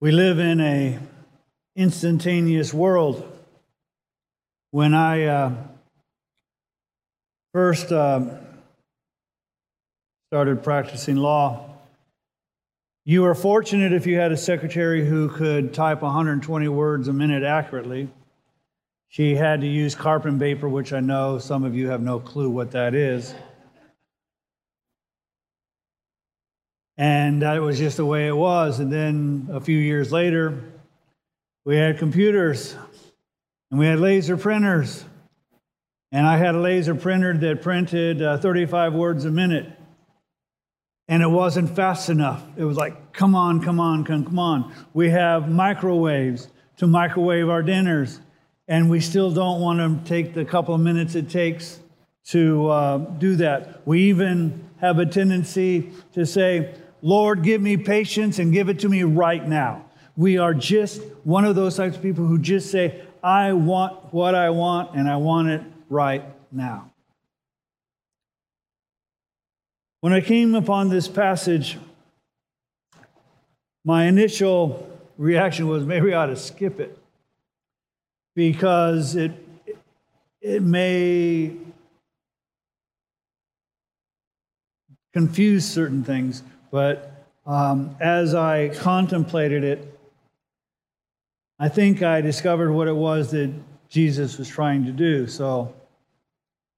[0.00, 0.98] We live in a
[1.76, 3.30] instantaneous world.
[4.72, 5.52] When I uh,
[7.52, 8.38] first uh,
[10.30, 11.70] started practicing law,
[13.04, 17.44] you were fortunate if you had a secretary who could type 120 words a minute
[17.44, 18.08] accurately.
[19.08, 22.50] She had to use carbon paper, which I know some of you have no clue
[22.50, 23.32] what that is.
[26.96, 28.78] And that was just the way it was.
[28.78, 30.62] And then a few years later,
[31.64, 32.76] we had computers
[33.70, 35.04] and we had laser printers.
[36.12, 39.66] And I had a laser printer that printed uh, 35 words a minute.
[41.08, 42.42] And it wasn't fast enough.
[42.56, 44.72] It was like, come on, come on, come, come on.
[44.94, 48.20] We have microwaves to microwave our dinners.
[48.68, 51.80] And we still don't want to take the couple of minutes it takes
[52.26, 53.86] to uh, do that.
[53.86, 58.88] We even have a tendency to say, Lord, give me patience and give it to
[58.88, 59.84] me right now.
[60.16, 64.34] We are just one of those types of people who just say, I want what
[64.34, 66.90] I want and I want it right now.
[70.00, 71.76] When I came upon this passage,
[73.84, 76.98] my initial reaction was maybe I ought to skip it
[78.34, 79.32] because it,
[80.40, 81.52] it may
[85.12, 86.42] confuse certain things.
[86.74, 89.96] But um, as I contemplated it,
[91.56, 93.54] I think I discovered what it was that
[93.88, 95.28] Jesus was trying to do.
[95.28, 95.72] So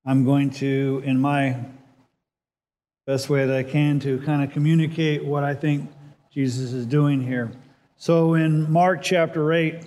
[0.04, 1.56] I'm going to, in my
[3.06, 5.90] best way that I can, to kind of communicate what I think
[6.30, 7.52] Jesus is doing here.
[7.96, 9.82] So in Mark chapter 8,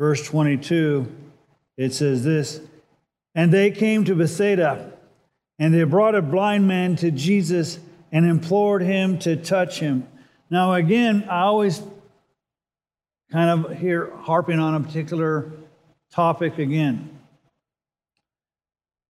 [0.00, 1.06] verse 22,
[1.76, 2.60] it says this
[3.36, 4.94] And they came to Bethsaida,
[5.60, 7.78] and they brought a blind man to Jesus
[8.14, 10.06] and implored him to touch him.
[10.48, 11.82] Now, again, I always
[13.32, 15.50] kind of hear harping on a particular
[16.12, 17.18] topic again.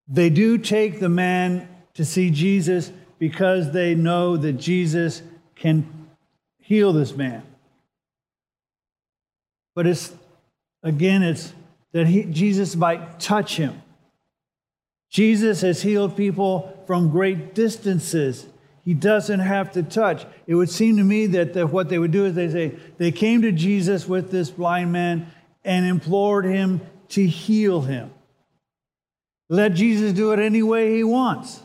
[0.09, 5.23] They do take the man to see Jesus because they know that Jesus
[5.55, 6.09] can
[6.59, 7.43] heal this man.
[9.75, 10.15] But it's,
[10.83, 11.53] again, it's
[11.93, 13.83] that he, Jesus might touch him.
[15.11, 18.47] Jesus has healed people from great distances.
[18.85, 20.27] He doesn't have to touch.
[20.47, 23.13] It would seem to me that the, what they would do is they say, they
[23.13, 25.33] came to Jesus with this blind man
[25.65, 28.13] and implored him to heal him.
[29.49, 31.61] Let Jesus do it any way he wants.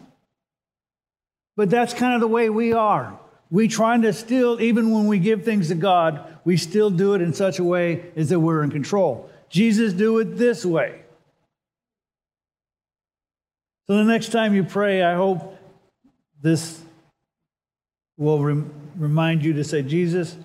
[1.57, 3.19] But that's kind of the way we are.
[3.51, 7.22] We trying to still, even when we give things to God, we still do it
[7.22, 9.30] in such a way as that we're in control.
[9.50, 11.01] Jesus do it this way.
[13.88, 15.57] So the next time you pray, I hope
[16.41, 16.80] this
[18.19, 20.38] will rem- remind you to say, Jesus,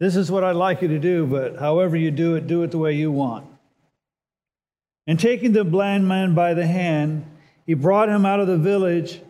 [0.00, 2.70] this is what I'd like you to do, but however you do it, do it
[2.70, 3.46] the way you want.
[5.06, 7.26] And taking the blind man by the hand,
[7.66, 9.20] he brought him out of the village.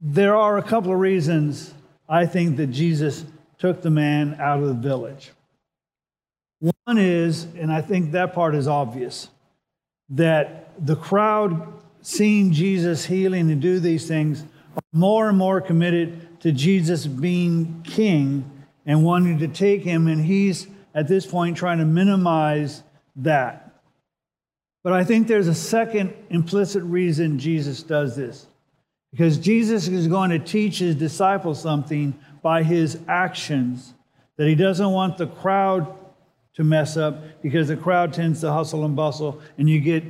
[0.00, 1.72] There are a couple of reasons
[2.08, 3.24] I think that Jesus
[3.58, 5.32] took the man out of the village.
[6.60, 9.28] One is, and I think that part is obvious,
[10.10, 11.77] that the crowd
[12.08, 14.40] seeing Jesus healing and do these things
[14.74, 18.50] are more and more committed to Jesus being king
[18.86, 20.08] and wanting to take him.
[20.08, 22.82] And he's at this point trying to minimize
[23.16, 23.82] that.
[24.82, 28.46] But I think there's a second implicit reason Jesus does this.
[29.10, 33.92] Because Jesus is going to teach his disciples something by his actions
[34.38, 35.94] that he doesn't want the crowd
[36.54, 40.02] to mess up because the crowd tends to hustle and bustle and you get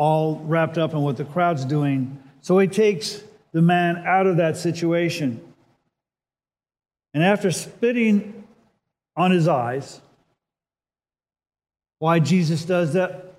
[0.00, 2.18] all wrapped up in what the crowd's doing.
[2.40, 3.22] So he takes
[3.52, 5.42] the man out of that situation.
[7.12, 8.44] And after spitting
[9.14, 10.00] on his eyes,
[11.98, 13.34] why Jesus does that,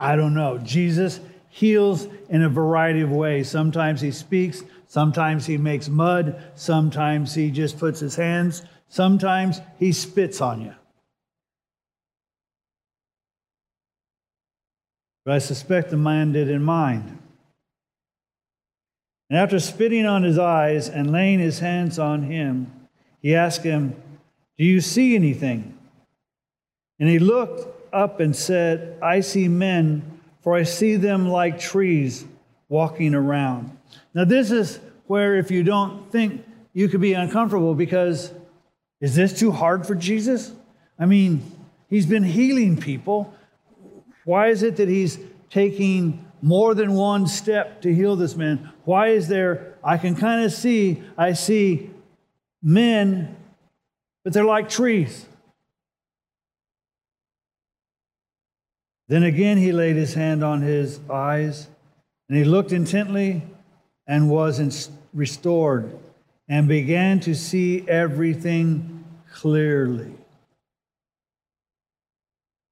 [0.00, 0.58] I don't know.
[0.58, 1.20] Jesus
[1.50, 3.48] heals in a variety of ways.
[3.48, 9.92] Sometimes he speaks, sometimes he makes mud, sometimes he just puts his hands, sometimes he
[9.92, 10.74] spits on you.
[15.26, 17.18] But I suspect the man did in mind.
[19.28, 22.72] And after spitting on his eyes and laying his hands on him,
[23.20, 24.00] he asked him,
[24.56, 25.76] Do you see anything?
[27.00, 32.24] And he looked up and said, I see men, for I see them like trees
[32.68, 33.76] walking around.
[34.14, 34.78] Now, this is
[35.08, 38.32] where, if you don't think, you could be uncomfortable because
[39.00, 40.52] is this too hard for Jesus?
[41.00, 41.42] I mean,
[41.88, 43.34] he's been healing people.
[44.26, 45.18] Why is it that he's
[45.48, 48.70] taking more than one step to heal this man.
[48.84, 51.90] Why is there, I can kind of see, I see
[52.62, 53.36] men,
[54.22, 55.26] but they're like trees.
[59.08, 61.68] Then again he laid his hand on his eyes,
[62.28, 63.42] and he looked intently
[64.06, 65.96] and was restored,
[66.48, 70.12] and began to see everything clearly.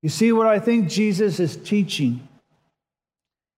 [0.04, 2.28] You see, what I think Jesus is teaching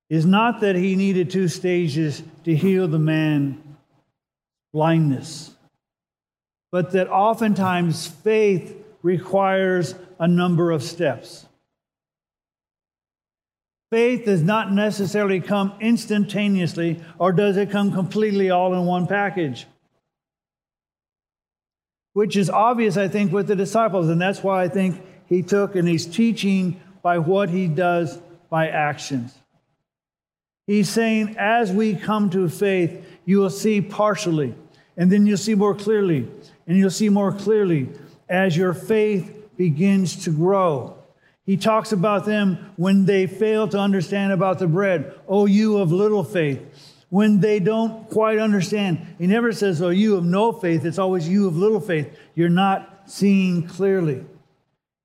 [0.09, 3.61] is not that he needed two stages to heal the man
[4.73, 5.51] blindness,
[6.71, 11.47] but that oftentimes faith requires a number of steps.
[13.91, 19.67] Faith does not necessarily come instantaneously, or does it come completely all in one package?
[22.13, 25.75] Which is obvious, I think, with the disciples, and that's why I think he took
[25.75, 28.19] and he's teaching by what he does
[28.51, 29.37] by actions.
[30.67, 34.55] He's saying, as we come to faith, you will see partially,
[34.97, 36.29] and then you'll see more clearly,
[36.67, 37.89] and you'll see more clearly
[38.29, 40.97] as your faith begins to grow.
[41.45, 45.15] He talks about them when they fail to understand about the bread.
[45.29, 46.61] Oh, you of little faith.
[47.09, 50.85] When they don't quite understand, he never says, Oh, you of no faith.
[50.85, 52.19] It's always you of little faith.
[52.35, 54.25] You're not seeing clearly.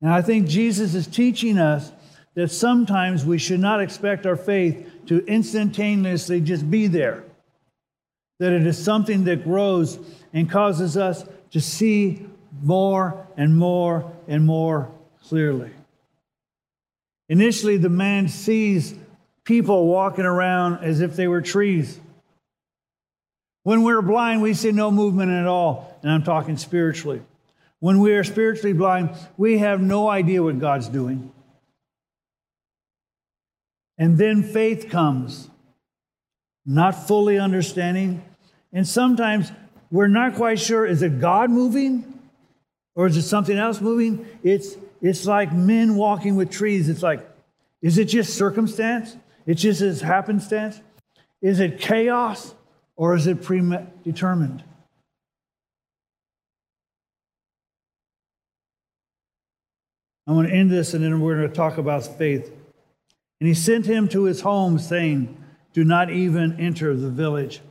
[0.02, 1.92] And I think Jesus is teaching us
[2.34, 7.24] that sometimes we should not expect our faith to instantaneously just be there,
[8.40, 10.00] that it is something that grows
[10.34, 12.26] and causes us to see
[12.64, 14.90] more and more and more
[15.24, 15.72] clearly.
[17.30, 18.96] Initially, the man sees
[19.44, 22.00] people walking around as if they were trees.
[23.64, 27.22] When we're blind, we see no movement at all, and I'm talking spiritually.
[27.82, 31.32] When we are spiritually blind, we have no idea what God's doing.
[33.98, 35.50] And then faith comes,
[36.64, 38.24] not fully understanding.
[38.72, 39.52] And sometimes
[39.90, 42.20] we're not quite sure is it God moving
[42.94, 44.28] or is it something else moving?
[44.44, 46.88] It's, it's like men walking with trees.
[46.88, 47.28] It's like,
[47.82, 49.18] is it just circumstance?
[49.48, 50.80] It's just as happenstance?
[51.42, 52.54] Is it chaos
[52.96, 54.64] or is it predetermined?
[60.28, 62.52] I'm going to end this and then we're going to talk about faith.
[63.40, 65.36] And he sent him to his home, saying,
[65.74, 67.62] Do not even enter the village.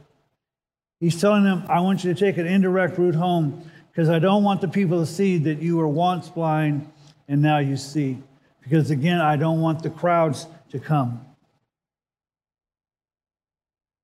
[0.99, 4.45] He's telling them, I want you to take an indirect route home because I don't
[4.45, 6.91] want the people to see that you were once blind
[7.29, 8.19] and now you see.
[8.63, 11.25] Because again, I don't want the crowds to come.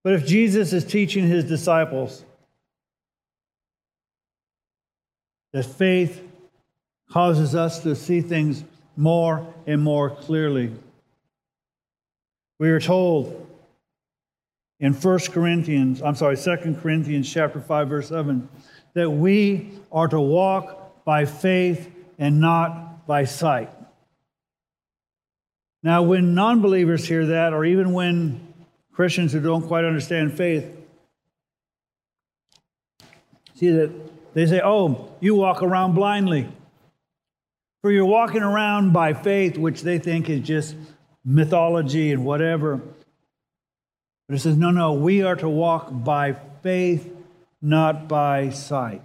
[0.02, 2.24] But if Jesus is teaching his disciples
[5.52, 6.22] that faith
[7.10, 8.64] causes us to see things
[8.96, 10.72] more and more clearly,
[12.58, 13.46] we are told
[14.80, 18.48] in 1 Corinthians, I'm sorry, 2 Corinthians chapter 5 verse 7
[18.94, 23.70] that we are to walk by faith and not by sight.
[25.82, 28.54] Now, when non believers hear that, or even when
[28.92, 30.76] Christians who don't quite understand faith
[33.54, 33.90] see that
[34.34, 36.48] they say, Oh, you walk around blindly.
[37.86, 40.74] For you're walking around by faith, which they think is just
[41.24, 42.80] mythology and whatever.
[44.26, 46.32] But it says, no, no, we are to walk by
[46.64, 47.08] faith,
[47.62, 49.02] not by sight.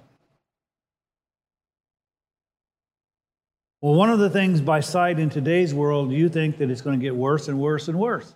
[3.82, 7.00] Well, one of the things by sight in today's world, you think that it's going
[7.00, 8.34] to get worse and worse and worse.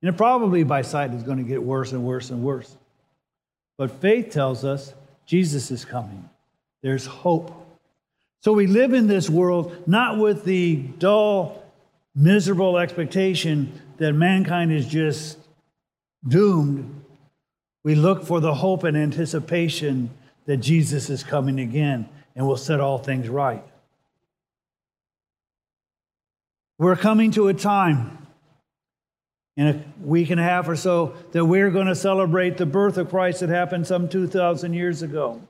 [0.00, 2.74] And it probably by sight is going to get worse and worse and worse.
[3.76, 4.94] But faith tells us
[5.26, 6.26] Jesus is coming.
[6.80, 7.60] There's hope.
[8.44, 11.64] So we live in this world not with the dull
[12.14, 15.38] miserable expectation that mankind is just
[16.28, 17.02] doomed,
[17.84, 20.10] we look for the hope and anticipation
[20.44, 23.64] that Jesus is coming again and will set all things right.
[26.76, 28.26] We're coming to a time
[29.56, 32.98] in a week and a half or so that we're going to celebrate the birth
[32.98, 35.40] of Christ that happened some 2,000 years ago.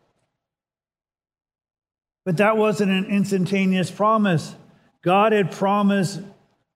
[2.25, 4.55] But that wasn't an instantaneous promise.
[5.03, 6.21] God had promised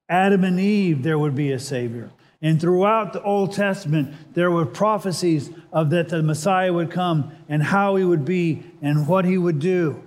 [0.08, 2.10] Adam and Eve, there would be a Savior.
[2.40, 7.62] And throughout the Old Testament, there were prophecies of that the Messiah would come and
[7.62, 10.02] how he would be and what he would do.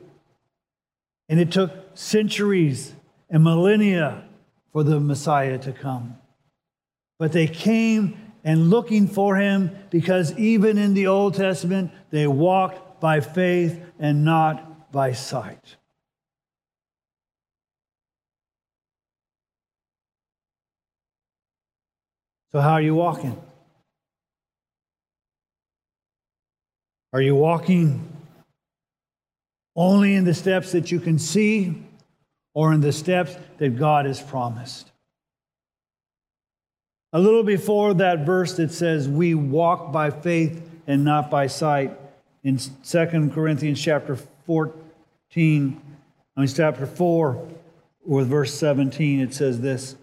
[1.28, 2.94] And it took centuries
[3.30, 4.24] and millennia
[4.72, 6.18] for the Messiah to come.
[7.20, 13.02] But they came and looking for him because even in the Old Testament, they walked
[13.02, 15.78] by faith and not by sight.
[22.52, 23.42] So, how are you walking?
[27.14, 28.08] Are you walking
[29.76, 31.82] only in the steps that you can see
[32.54, 34.92] or in the steps that God has promised?
[37.14, 41.98] A little before that verse that says, We walk by faith and not by sight,
[42.44, 44.18] in 2 Corinthians chapter
[45.32, 45.82] 14,
[46.36, 47.48] I mean, chapter 4,
[48.06, 49.96] with verse 17, it says this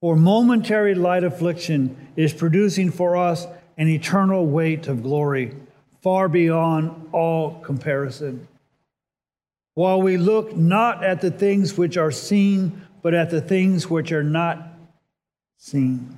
[0.00, 3.46] For momentary light affliction is producing for us
[3.76, 5.54] an eternal weight of glory,
[6.00, 8.48] far beyond all comparison.
[9.74, 14.10] While we look not at the things which are seen, but at the things which
[14.10, 14.68] are not
[15.58, 16.16] seen.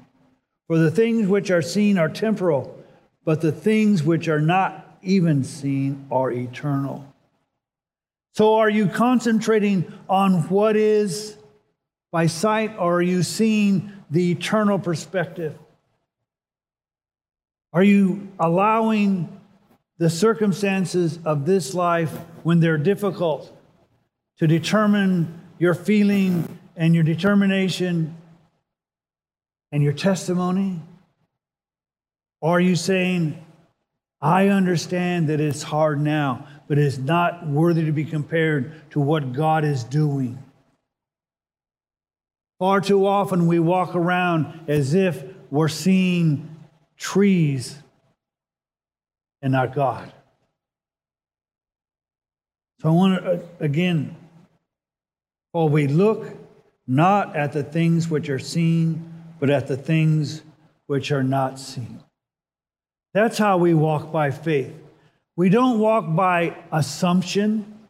[0.68, 2.78] For the things which are seen are temporal,
[3.24, 7.10] but the things which are not even seen are eternal.
[8.34, 11.36] So, are you concentrating on what is
[12.10, 15.56] by sight, or are you seeing the eternal perspective?
[17.72, 19.40] Are you allowing
[19.98, 22.10] the circumstances of this life,
[22.42, 23.56] when they're difficult,
[24.38, 28.16] to determine your feeling and your determination
[29.70, 30.82] and your testimony?
[32.40, 33.44] Or are you saying,
[34.20, 39.32] I understand that it's hard now, but it's not worthy to be compared to what
[39.32, 40.42] God is doing?
[42.58, 46.48] Far too often we walk around as if we're seeing
[46.96, 47.78] trees
[49.42, 50.12] and not God.
[52.80, 54.16] So I want to, uh, again,
[55.52, 56.26] for we look
[56.86, 60.42] not at the things which are seen, but at the things
[60.86, 62.02] which are not seen.
[63.12, 64.74] That's how we walk by faith.
[65.36, 67.88] We don't walk by assumption,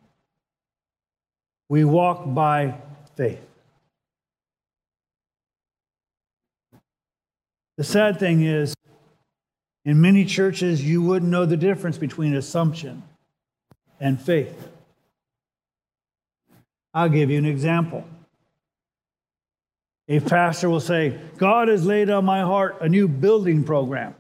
[1.69, 2.75] we walk by
[3.17, 3.41] faith.
[7.77, 8.75] The sad thing is,
[9.85, 13.03] in many churches, you wouldn't know the difference between assumption
[14.01, 14.69] and faith.
[16.95, 18.05] I'll give you an example.
[20.09, 24.15] A pastor will say, God has laid on my heart a new building program.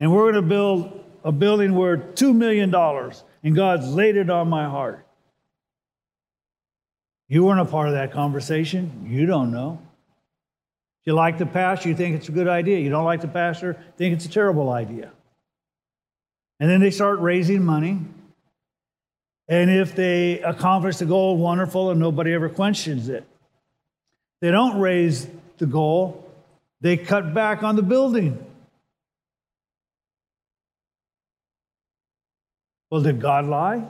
[0.00, 2.72] And we're going to build a building worth $2 million,
[3.42, 5.04] and God's laid it on my heart.
[7.26, 9.08] You weren't a part of that conversation.
[9.10, 9.80] You don't know.
[11.00, 12.78] If you like the pastor, you think it's a good idea.
[12.78, 15.10] You don't like the pastor, think it's a terrible idea.
[16.60, 17.98] And then they start raising money.
[19.48, 23.26] And if they accomplish the goal, wonderful, and nobody ever questions it.
[24.40, 25.26] They don't raise
[25.58, 26.24] the goal,
[26.80, 28.46] they cut back on the building.
[32.90, 33.88] Well, did God lie?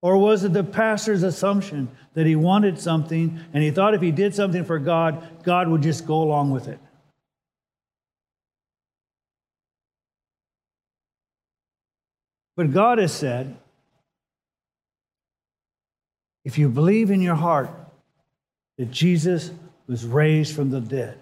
[0.00, 4.12] Or was it the pastor's assumption that he wanted something and he thought if he
[4.12, 6.78] did something for God, God would just go along with it?
[12.56, 13.56] But God has said,
[16.44, 17.70] if you believe in your heart
[18.78, 19.52] that Jesus
[19.86, 21.20] was raised from the dead,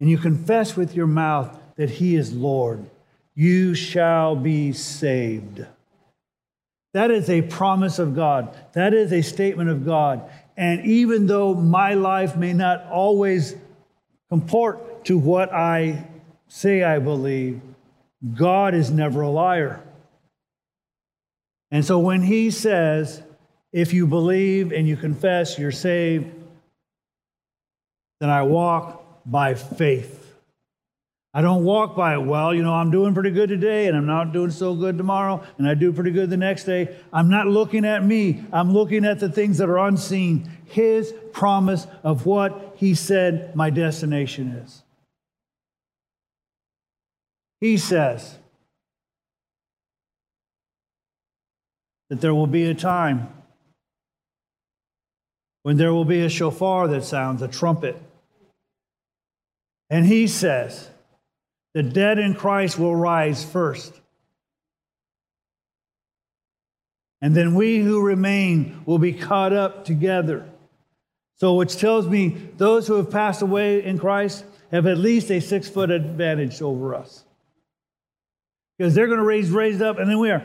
[0.00, 2.84] and you confess with your mouth that he is Lord,
[3.34, 5.66] you shall be saved.
[6.92, 8.56] That is a promise of God.
[8.72, 10.30] That is a statement of God.
[10.56, 13.56] And even though my life may not always
[14.28, 16.06] comport to what I
[16.46, 17.60] say I believe,
[18.34, 19.82] God is never a liar.
[21.72, 23.20] And so when he says,
[23.72, 26.30] if you believe and you confess, you're saved,
[28.20, 30.23] then I walk by faith.
[31.36, 32.54] I don't walk by it well.
[32.54, 35.68] You know, I'm doing pretty good today and I'm not doing so good tomorrow and
[35.68, 36.96] I do pretty good the next day.
[37.12, 38.44] I'm not looking at me.
[38.52, 40.48] I'm looking at the things that are unseen.
[40.66, 44.84] His promise of what he said my destination is.
[47.60, 48.38] He says
[52.10, 53.28] that there will be a time
[55.64, 58.00] when there will be a shofar that sounds, a trumpet.
[59.90, 60.90] And he says,
[61.74, 63.92] the dead in Christ will rise first.
[67.20, 70.48] And then we who remain will be caught up together.
[71.36, 75.40] So, which tells me those who have passed away in Christ have at least a
[75.40, 77.24] six foot advantage over us.
[78.78, 80.44] Because they're going to raise raised up, and then we are.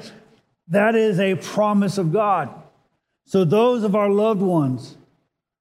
[0.69, 2.49] That is a promise of God.
[3.25, 4.97] So, those of our loved ones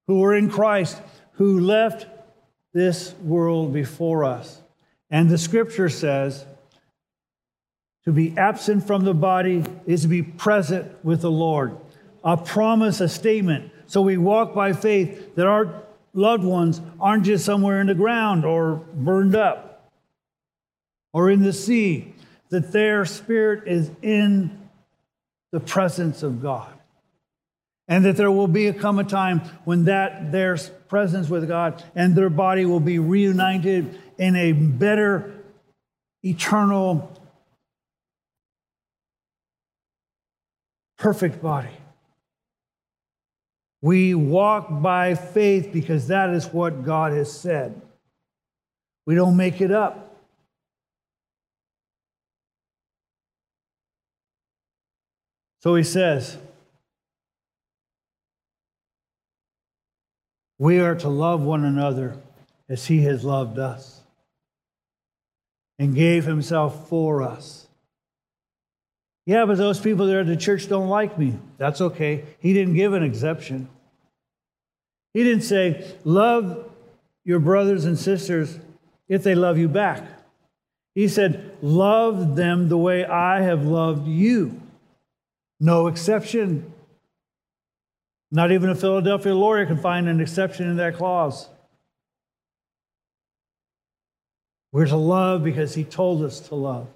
[0.07, 0.99] who were in Christ,
[1.33, 2.07] who left
[2.73, 4.61] this world before us,
[5.09, 6.45] and the scripture says,
[8.05, 11.77] to be absent from the body is to be present with the Lord.
[12.23, 13.71] A promise, a statement.
[13.87, 18.45] So we walk by faith that our loved ones aren't just somewhere in the ground
[18.45, 19.91] or burned up
[21.13, 22.13] or in the sea,
[22.49, 24.69] that their spirit is in
[25.51, 26.71] the presence of God.
[27.87, 31.83] And that there will be a come a time when that their presence with God
[31.95, 35.33] and their body will be reunited in a better
[36.23, 37.09] eternal
[40.97, 41.69] perfect body.
[43.81, 47.81] We walk by faith because that is what God has said.
[49.05, 50.17] We don't make it up.
[55.61, 56.37] So he says,
[60.57, 62.17] We are to love one another
[62.67, 63.98] as he has loved us
[65.79, 67.67] and gave himself for us.
[69.25, 71.35] Yeah, but those people there at the church don't like me.
[71.57, 72.25] That's okay.
[72.39, 73.69] He didn't give an exception.
[75.13, 76.69] He didn't say, Love
[77.23, 78.59] your brothers and sisters
[79.07, 80.03] if they love you back.
[80.95, 84.59] He said, Love them the way I have loved you.
[85.59, 86.73] No exception.
[88.31, 91.49] Not even a Philadelphia lawyer can find an exception in that clause.
[94.71, 96.87] We're to love because he told us to love.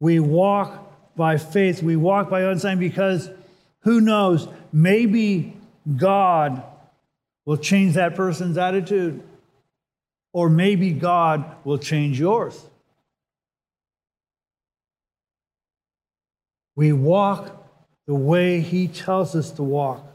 [0.00, 1.82] We walk by faith.
[1.82, 3.28] We walk by understanding because
[3.80, 5.56] who knows, maybe
[5.96, 6.62] God
[7.44, 9.22] will change that person's attitude,
[10.32, 12.66] or maybe God will change yours.
[16.76, 17.56] We walk
[18.06, 20.06] the way He tells us to walk,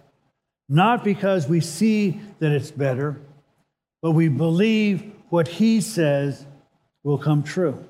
[0.70, 3.20] not because we see that it's better,
[4.02, 6.46] but we believe what He says
[7.06, 7.86] will come true.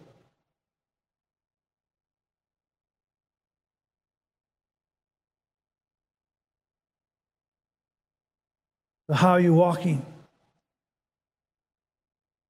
[9.07, 10.05] But how are you walking?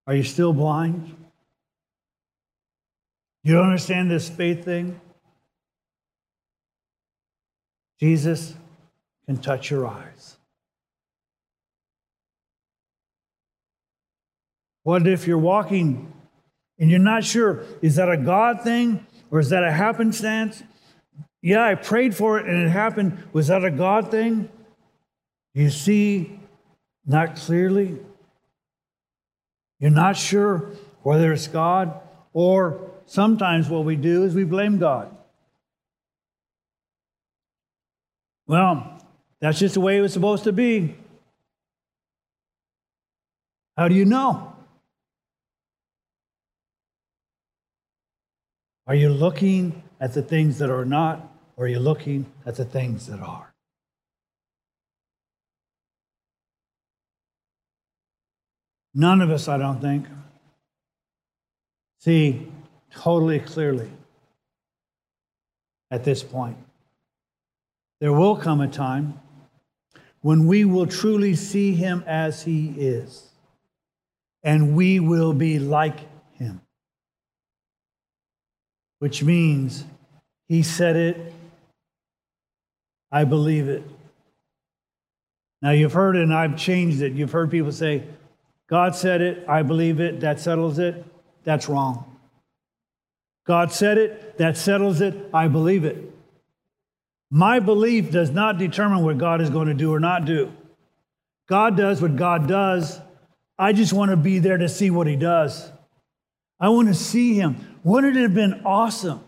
[0.07, 1.15] Are you still blind?
[3.43, 4.99] You don't understand this faith thing?
[7.99, 8.55] Jesus
[9.27, 10.37] can touch your eyes.
[14.81, 16.11] What if you're walking
[16.79, 20.63] and you're not sure, is that a God thing or is that a happenstance?
[21.41, 23.23] Yeah, I prayed for it and it happened.
[23.33, 24.49] Was that a God thing?
[25.53, 26.39] You see
[27.05, 27.99] not clearly.
[29.79, 30.71] You're not sure
[31.03, 32.01] whether it's God,
[32.33, 35.15] or sometimes what we do is we blame God.
[38.47, 38.99] Well,
[39.39, 40.95] that's just the way it was supposed to be.
[43.77, 44.54] How do you know?
[48.87, 52.65] Are you looking at the things that are not, or are you looking at the
[52.65, 53.51] things that are?
[58.93, 60.05] None of us, I don't think,
[61.99, 62.47] see
[62.91, 63.89] totally clearly
[65.89, 66.57] at this point.
[67.99, 69.19] There will come a time
[70.21, 73.31] when we will truly see him as he is,
[74.43, 76.01] and we will be like.
[79.05, 79.83] Which means
[80.47, 81.31] he said it,
[83.11, 83.83] I believe it.
[85.61, 87.13] Now, you've heard and I've changed it.
[87.13, 88.01] You've heard people say,
[88.67, 91.05] God said it, I believe it, that settles it.
[91.43, 92.17] That's wrong.
[93.45, 96.11] God said it, that settles it, I believe it.
[97.29, 100.51] My belief does not determine what God is going to do or not do.
[101.47, 102.99] God does what God does.
[103.59, 105.71] I just want to be there to see what He does.
[106.59, 107.79] I want to see Him.
[107.83, 109.21] Wouldn't it have been awesome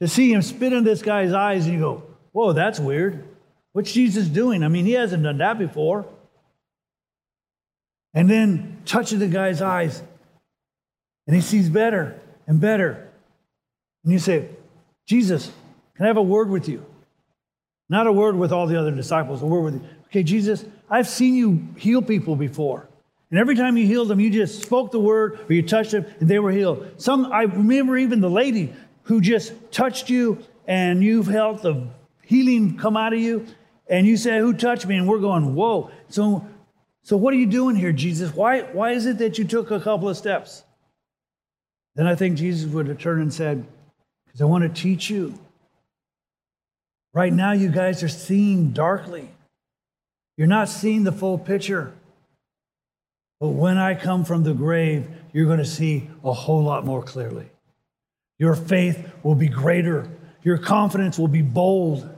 [0.00, 3.24] to see Him spit in this guy's eyes and you go, Whoa, that's weird.
[3.72, 4.62] What's Jesus doing?
[4.62, 6.06] I mean, He hasn't done that before
[8.14, 10.02] and then touching the guy's eyes,
[11.26, 13.08] and he sees better and better.
[14.04, 14.48] And you say,
[15.06, 15.50] Jesus,
[15.94, 16.84] can I have a word with you?
[17.88, 19.88] Not a word with all the other disciples, a word with you.
[20.06, 22.88] Okay, Jesus, I've seen you heal people before.
[23.32, 26.06] And every time you healed them, you just spoke the word or you touched them
[26.20, 26.86] and they were healed.
[26.98, 28.72] Some, I remember even the lady
[29.04, 31.88] who just touched you and you've felt the
[32.24, 33.46] healing come out of you.
[33.88, 34.96] And you said, Who touched me?
[34.96, 35.90] And we're going, Whoa.
[36.08, 36.46] So
[37.04, 38.34] so, what are you doing here, Jesus?
[38.34, 40.62] Why, why is it that you took a couple of steps?
[41.96, 43.66] Then I think Jesus would have turned and said,
[44.26, 45.38] Because I want to teach you.
[47.12, 49.28] Right now, you guys are seeing darkly.
[50.36, 51.92] You're not seeing the full picture.
[53.42, 57.02] But when I come from the grave, you're going to see a whole lot more
[57.02, 57.50] clearly.
[58.38, 60.08] Your faith will be greater,
[60.44, 62.08] your confidence will be bold.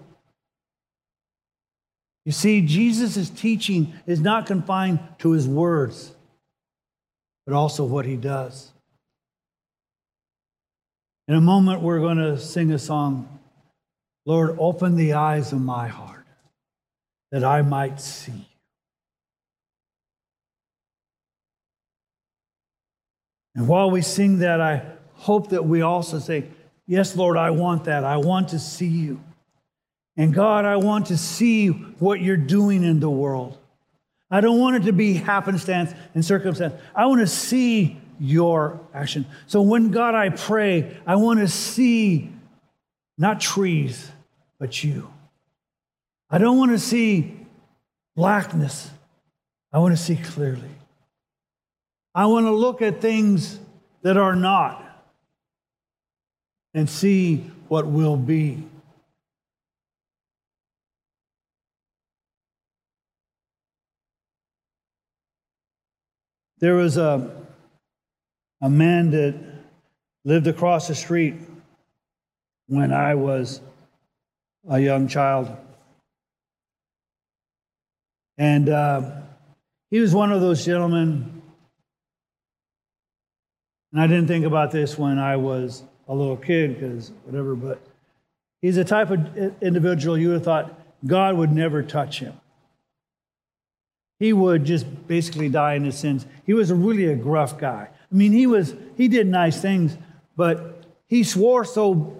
[2.26, 6.12] You see, Jesus' teaching is not confined to his words,
[7.46, 8.70] but also what he does.
[11.26, 13.30] In a moment, we're going to sing a song
[14.26, 16.26] Lord, open the eyes of my heart
[17.32, 18.46] that I might see.
[23.54, 26.48] And while we sing that, I hope that we also say,
[26.86, 28.04] Yes, Lord, I want that.
[28.04, 29.18] I want to see you.
[30.16, 33.58] And God, I want to see what you're doing in the world.
[34.30, 36.74] I don't want it to be happenstance and circumstance.
[36.94, 39.26] I want to see your action.
[39.46, 42.30] So when God I pray, I want to see
[43.16, 44.10] not trees,
[44.58, 45.10] but you.
[46.30, 47.36] I don't want to see
[48.16, 48.90] blackness.
[49.72, 50.70] I want to see clearly.
[52.14, 53.58] I want to look at things
[54.02, 54.80] that are not
[56.72, 58.62] and see what will be.
[66.58, 67.30] There was a,
[68.62, 69.34] a man that
[70.24, 71.34] lived across the street
[72.68, 73.60] when I was
[74.68, 75.54] a young child.
[78.38, 79.10] And uh,
[79.90, 81.42] he was one of those gentlemen,
[83.94, 87.80] and I didn't think about this when I was a little kid, because whatever, but
[88.60, 92.34] he's a type of individual you would have thought God would never touch him.
[94.18, 96.26] He would just basically die in his sins.
[96.44, 97.88] He was really a gruff guy.
[97.88, 99.96] I mean, he was he did nice things,
[100.36, 102.16] but he swore so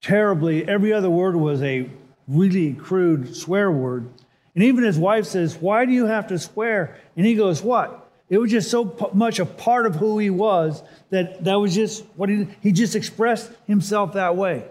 [0.00, 0.66] terribly.
[0.66, 1.90] Every other word was a
[2.26, 4.08] really crude swear word.
[4.54, 6.96] And even his wife says, Why do you have to swear?
[7.18, 8.01] And he goes, What?
[8.32, 12.02] It was just so much a part of who he was that that was just
[12.16, 14.64] what he he just expressed himself that way.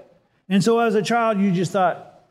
[0.50, 2.24] And so as a child, you just thought,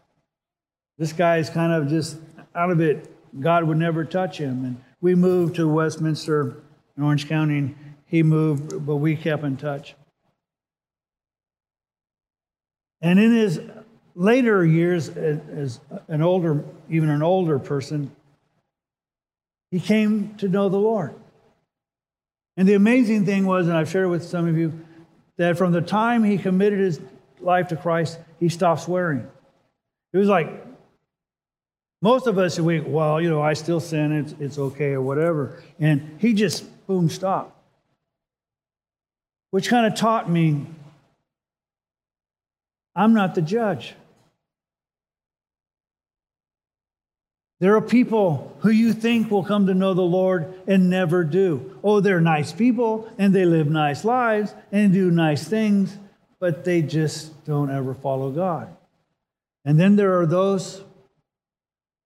[0.99, 2.19] this guy is kind of just
[2.53, 3.09] out of it.
[3.39, 4.65] God would never touch him.
[4.65, 6.57] And we moved to Westminster
[6.97, 9.95] in Orange County, and he moved, but we kept in touch.
[13.01, 13.61] And in his
[14.17, 18.11] later years, as an older, even an older person,
[19.71, 21.15] he came to know the Lord.
[22.61, 24.85] And the amazing thing was, and I've shared it with some of you,
[25.39, 27.01] that from the time he committed his
[27.41, 29.27] life to Christ, he stopped swearing.
[30.13, 30.67] It was like
[32.03, 35.63] most of us, we, well, you know, I still sin, it's, it's okay or whatever.
[35.79, 37.59] And he just, boom, stopped.
[39.53, 40.67] Which kind of taught me
[42.95, 43.95] I'm not the judge.
[47.61, 51.79] There are people who you think will come to know the Lord and never do.
[51.85, 55.99] Oh, they're nice people and they live nice lives and do nice things,
[56.39, 58.75] but they just don't ever follow God.
[59.67, 60.83] And then there are those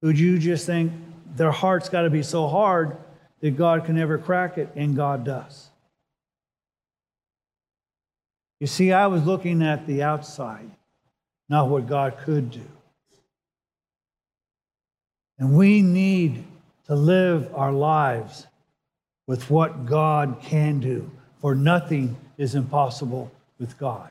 [0.02, 0.92] who you just think
[1.36, 2.96] their heart's got to be so hard
[3.40, 5.68] that God can never crack it, and God does.
[8.58, 10.70] You see, I was looking at the outside,
[11.48, 12.66] not what God could do.
[15.38, 16.44] And we need
[16.86, 18.46] to live our lives
[19.26, 24.10] with what God can do, for nothing is impossible with God.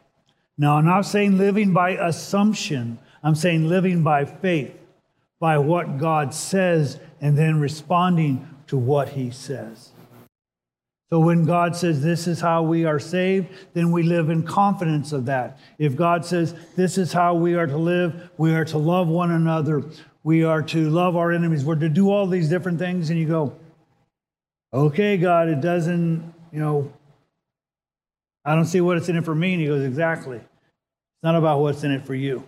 [0.57, 4.75] Now, I'm not saying living by assumption, I'm saying living by faith,
[5.39, 9.89] by what God says, and then responding to what He says.
[11.09, 15.11] So when God says this is how we are saved, then we live in confidence
[15.11, 15.59] of that.
[15.77, 19.29] If God says this is how we are to live, we are to love one
[19.29, 19.83] another,
[20.23, 23.27] we are to love our enemies, we're to do all these different things, and you
[23.27, 23.55] go,
[24.73, 26.91] okay, God, it doesn't, you know,
[28.45, 29.53] I don't see what it's in it for me.
[29.53, 30.37] And he goes, exactly.
[30.37, 32.43] It's not about what's in it for you.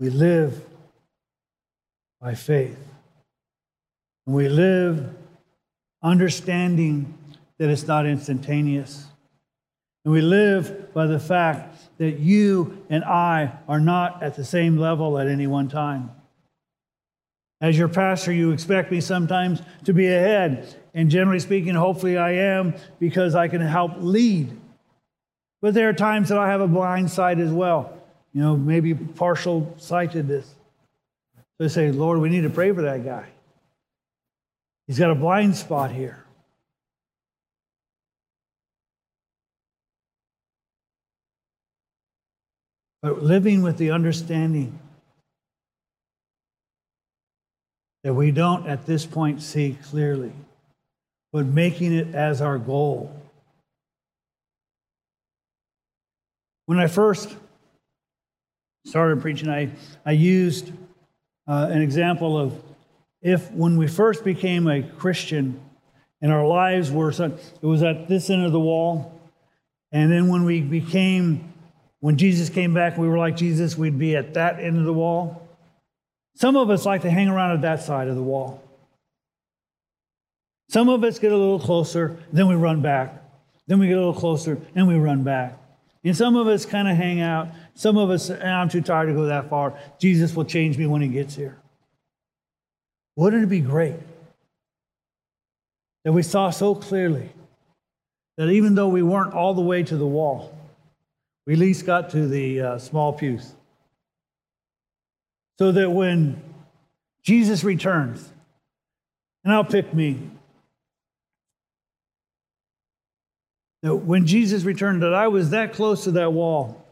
[0.00, 0.62] We live
[2.20, 2.78] by faith.
[4.26, 5.14] And we live
[6.02, 7.14] understanding
[7.58, 9.06] that it's not instantaneous.
[10.04, 14.76] And we live by the fact that you and I are not at the same
[14.76, 16.10] level at any one time.
[17.60, 20.74] As your pastor, you expect me sometimes to be ahead.
[20.92, 24.54] And generally speaking, hopefully I am because I can help lead.
[25.62, 27.96] But there are times that I have a blind side as well,
[28.32, 30.54] you know, maybe partial sightedness.
[31.58, 33.26] So I say, Lord, we need to pray for that guy.
[34.86, 36.23] He's got a blind spot here.
[43.04, 44.78] But living with the understanding
[48.02, 50.32] that we don't at this point see clearly,
[51.30, 53.14] but making it as our goal.
[56.64, 57.36] When I first
[58.86, 59.72] started preaching, I,
[60.06, 60.72] I used
[61.46, 62.58] uh, an example of
[63.20, 65.60] if when we first became a Christian
[66.22, 69.20] and our lives were, it was at this end of the wall.
[69.92, 71.53] And then when we became,
[72.04, 74.92] when Jesus came back, we were like Jesus, we'd be at that end of the
[74.92, 75.48] wall.
[76.34, 78.62] Some of us like to hang around at that side of the wall.
[80.68, 83.24] Some of us get a little closer, then we run back.
[83.68, 85.58] Then we get a little closer, and we run back.
[86.04, 87.48] And some of us kind of hang out.
[87.72, 89.72] Some of us, "Ah, I'm too tired to go that far.
[89.98, 91.56] Jesus will change me when he gets here.
[93.16, 93.96] Wouldn't it be great
[96.04, 97.30] that we saw so clearly
[98.36, 100.53] that even though we weren't all the way to the wall,
[101.46, 103.52] we at least got to the uh, small pews?
[105.58, 106.42] So that when
[107.22, 108.28] Jesus returns,
[109.44, 110.30] and I'll pick me,
[113.82, 116.82] that when Jesus returned, that I was that close to that wall.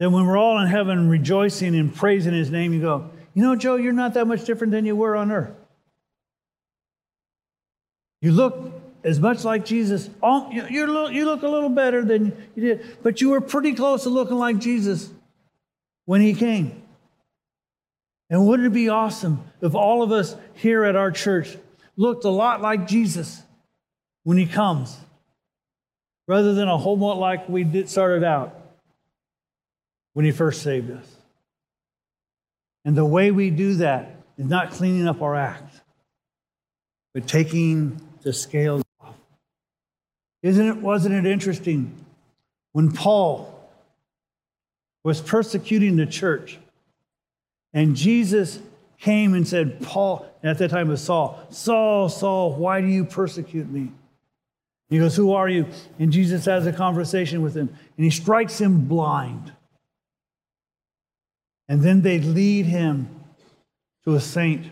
[0.00, 3.56] That when we're all in heaven rejoicing and praising his name, you go, you know,
[3.56, 5.54] Joe, you're not that much different than you were on earth.
[8.20, 10.10] You look as much like Jesus.
[10.22, 13.74] Oh, you, little, you look a little better than you did, but you were pretty
[13.74, 15.10] close to looking like Jesus
[16.04, 16.82] when he came.
[18.30, 21.56] And wouldn't it be awesome if all of us here at our church
[21.96, 23.42] looked a lot like Jesus
[24.24, 24.96] when he comes,
[26.26, 28.54] rather than a whole lot like we did started out
[30.12, 31.06] when he first saved us?
[32.84, 35.80] And the way we do that is not cleaning up our act,
[37.14, 38.82] but taking the scales.
[40.42, 42.04] Isn't it, wasn't it interesting
[42.72, 43.54] when Paul
[45.02, 46.58] was persecuting the church
[47.72, 48.60] and Jesus
[48.98, 53.68] came and said, Paul, at that time was Saul, Saul, Saul, why do you persecute
[53.70, 53.92] me?
[54.88, 55.66] He goes, Who are you?
[55.98, 59.52] And Jesus has a conversation with him and he strikes him blind.
[61.68, 63.08] And then they lead him
[64.04, 64.66] to a saint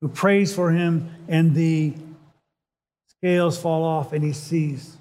[0.00, 1.92] who prays for him, and the
[3.20, 4.96] scales fall off, and he sees.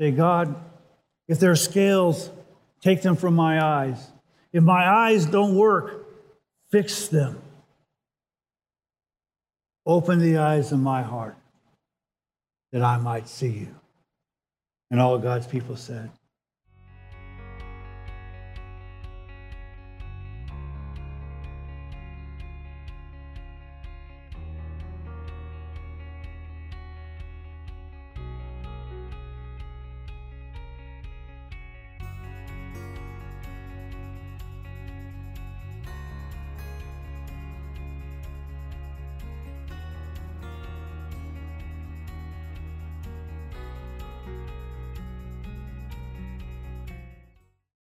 [0.00, 0.54] Say, God,
[1.26, 2.30] if there are scales,
[2.80, 4.10] take them from my eyes.
[4.52, 6.06] If my eyes don't work,
[6.70, 7.40] fix them.
[9.84, 11.36] Open the eyes of my heart
[12.72, 13.74] that I might see you.
[14.90, 16.10] And all God's people said,